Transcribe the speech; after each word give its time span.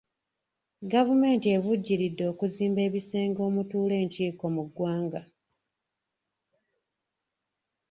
Gavumenti 0.93 1.45
evujjiridde 1.55 2.23
okuzimba 2.31 2.79
ebisenge 2.87 3.39
omutuula 3.49 3.95
enkiiko 4.01 4.45
mu 4.55 4.63
ggwanga. 4.67 5.21